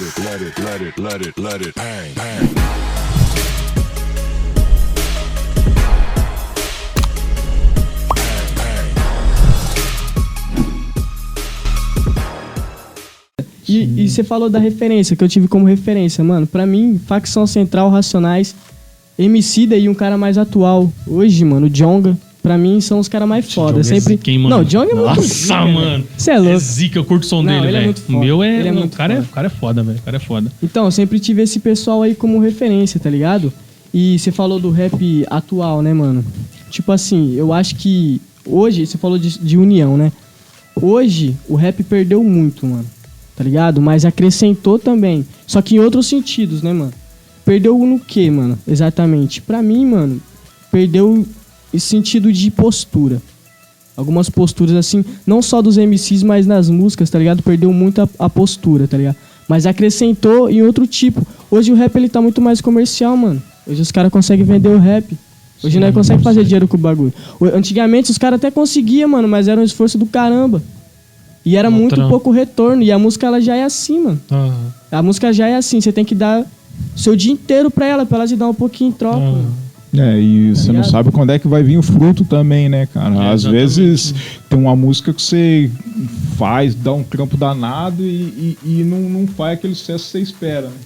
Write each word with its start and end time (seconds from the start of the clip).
it, 0.00 0.18
let 0.18 0.42
it, 0.42 0.58
let 0.60 0.82
it, 0.82 0.98
let 0.98 1.26
it, 1.26 1.38
let 1.38 1.66
it 1.66 1.74
bang, 1.74 2.14
bang. 2.14 2.64
E, 13.66 14.04
e 14.04 14.08
você 14.08 14.22
falou 14.22 14.48
da 14.48 14.58
referência, 14.58 15.16
que 15.16 15.24
eu 15.24 15.28
tive 15.28 15.48
como 15.48 15.64
referência, 15.64 16.22
mano. 16.22 16.46
Pra 16.46 16.66
mim, 16.66 17.00
facção 17.06 17.46
central, 17.46 17.90
Racionais, 17.90 18.54
MC 19.18 19.66
daí 19.66 19.88
um 19.88 19.94
cara 19.94 20.18
mais 20.18 20.38
atual. 20.38 20.92
Hoje, 21.06 21.44
mano, 21.44 21.66
o 21.66 21.70
Jonga, 21.70 22.16
pra 22.44 22.58
mim, 22.58 22.78
são 22.78 22.98
os 22.98 23.08
caras 23.08 23.26
mais 23.26 23.50
foda. 23.52 23.80
Djonga 23.80 23.80
é 23.80 24.00
Sempre. 24.00 24.16
zica, 24.16 24.30
hein, 24.30 24.38
mano? 24.38 24.56
Não, 24.56 24.62
o 24.62 24.64
Jonga 24.66 24.90
é 24.90 24.94
muito 24.94 25.06
Nossa, 25.06 25.22
zica, 25.22 25.64
mano. 25.66 26.04
Você 26.16 26.30
é 26.30 26.34
É 26.34 26.38
louco. 26.38 26.58
zica, 26.58 26.98
eu 26.98 27.04
curto 27.06 27.22
o 27.24 27.26
som 27.26 27.42
Não, 27.42 27.52
dele, 27.54 27.66
ele 27.68 27.68
é 27.68 27.80
velho. 27.80 27.84
muito 27.86 28.02
o 28.06 28.20
meu 28.20 28.42
é. 28.42 28.58
Ele 28.60 28.68
é 28.68 28.72
o 28.72 28.74
muito 28.74 28.96
cara, 28.96 29.14
é, 29.14 29.16
foda. 29.16 29.28
o 29.28 29.32
cara 29.34 29.46
é 29.46 29.50
foda, 29.50 29.82
velho. 29.82 29.98
O 29.98 30.02
cara 30.02 30.16
é 30.18 30.20
foda. 30.20 30.52
Então, 30.62 30.84
eu 30.84 30.90
sempre 30.90 31.18
tive 31.18 31.40
esse 31.42 31.58
pessoal 31.58 32.02
aí 32.02 32.14
como 32.14 32.38
referência, 32.38 33.00
tá 33.00 33.08
ligado? 33.08 33.50
E 33.94 34.18
você 34.18 34.30
falou 34.30 34.60
do 34.60 34.70
rap 34.70 35.24
atual, 35.30 35.80
né, 35.80 35.94
mano? 35.94 36.22
Tipo 36.70 36.92
assim, 36.92 37.34
eu 37.34 37.50
acho 37.52 37.76
que 37.76 38.20
hoje, 38.46 38.84
você 38.86 38.98
falou 38.98 39.18
de, 39.18 39.38
de 39.38 39.56
união, 39.56 39.96
né? 39.96 40.12
Hoje, 40.76 41.34
o 41.48 41.54
rap 41.54 41.82
perdeu 41.82 42.22
muito, 42.22 42.66
mano. 42.66 42.84
Tá 43.34 43.42
ligado? 43.42 43.80
Mas 43.80 44.04
acrescentou 44.04 44.78
também. 44.78 45.24
Só 45.46 45.62
que 45.62 45.76
em 45.76 45.78
outros 45.78 46.06
sentidos, 46.06 46.62
né, 46.62 46.72
mano? 46.72 46.92
Perdeu 47.44 47.76
no 47.78 47.98
quê, 47.98 48.30
mano? 48.30 48.58
Exatamente. 48.68 49.40
Pra 49.40 49.62
mim, 49.62 49.86
mano, 49.86 50.20
perdeu 50.70 51.26
esse 51.74 51.86
sentido 51.86 52.32
de 52.32 52.50
postura. 52.50 53.20
Algumas 53.96 54.30
posturas, 54.30 54.74
assim, 54.74 55.04
não 55.26 55.42
só 55.42 55.60
dos 55.60 55.76
MCs, 55.76 56.22
mas 56.22 56.46
nas 56.46 56.68
músicas, 56.68 57.10
tá 57.10 57.18
ligado? 57.18 57.42
Perdeu 57.42 57.72
muito 57.72 58.00
a, 58.02 58.08
a 58.18 58.30
postura, 58.30 58.88
tá 58.88 58.96
ligado? 58.96 59.16
Mas 59.48 59.66
acrescentou 59.66 60.48
em 60.48 60.62
outro 60.62 60.86
tipo. 60.86 61.24
Hoje 61.50 61.70
o 61.70 61.74
rap, 61.74 61.94
ele 61.96 62.08
tá 62.08 62.20
muito 62.20 62.40
mais 62.40 62.60
comercial, 62.60 63.16
mano. 63.16 63.42
Hoje 63.66 63.80
os 63.82 63.92
caras 63.92 64.10
conseguem 64.10 64.44
vender 64.44 64.68
o 64.68 64.78
rap. 64.78 65.16
Hoje 65.62 65.78
nós 65.78 65.94
conseguimos 65.94 66.24
fazer 66.24 66.44
dinheiro 66.44 66.66
com 66.66 66.76
o 66.76 66.80
bagulho. 66.80 67.12
Antigamente 67.54 68.10
os 68.10 68.18
caras 68.18 68.38
até 68.38 68.50
conseguiam, 68.50 69.08
mano, 69.08 69.28
mas 69.28 69.48
era 69.48 69.60
um 69.60 69.64
esforço 69.64 69.96
do 69.96 70.06
caramba. 70.06 70.62
E 71.44 71.56
era 71.56 71.70
muito 71.70 71.94
pouco 72.08 72.30
retorno. 72.30 72.82
E 72.82 72.90
a 72.90 72.98
música, 72.98 73.26
ela 73.26 73.40
já 73.40 73.54
é 73.54 73.64
assim, 73.64 74.00
mano. 74.00 74.20
A 74.90 75.02
música 75.02 75.32
já 75.32 75.46
é 75.46 75.56
assim. 75.56 75.80
Você 75.80 75.92
tem 75.92 76.04
que 76.04 76.14
dar 76.14 76.44
seu 76.96 77.14
dia 77.14 77.32
inteiro 77.32 77.70
pra 77.70 77.86
ela, 77.86 78.04
pra 78.06 78.18
ela 78.18 78.26
te 78.26 78.34
dar 78.34 78.48
um 78.48 78.54
pouquinho 78.54 78.88
em 78.88 78.92
troca. 78.92 79.18
Ah. 79.18 79.63
É, 79.96 80.20
e 80.20 80.54
você 80.54 80.68
não 80.68 80.76
ligado? 80.80 80.90
sabe 80.90 81.10
quando 81.12 81.30
é 81.30 81.38
que 81.38 81.46
vai 81.48 81.62
vir 81.62 81.78
o 81.78 81.82
fruto 81.82 82.24
também, 82.24 82.68
né, 82.68 82.86
cara? 82.86 83.14
É, 83.14 83.32
Às 83.32 83.40
exatamente. 83.42 83.52
vezes 83.60 84.14
tem 84.48 84.58
uma 84.58 84.74
música 84.74 85.12
que 85.12 85.22
você 85.22 85.70
faz, 86.36 86.74
dá 86.74 86.92
um 86.92 87.02
trampo 87.02 87.36
danado 87.36 88.02
e, 88.02 88.56
e, 88.64 88.80
e 88.80 88.84
não, 88.84 89.00
não 89.08 89.26
faz 89.26 89.58
aquele 89.58 89.74
sucesso 89.74 90.04
que 90.06 90.10
você 90.10 90.20
espera, 90.20 90.62
né? 90.68 90.76